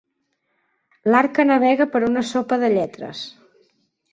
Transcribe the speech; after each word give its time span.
L'Arca 1.11 1.45
navega 1.49 1.87
per 1.93 2.03
una 2.09 2.25
sopa 2.33 2.61
de 2.65 2.73
lletres. 2.77 3.21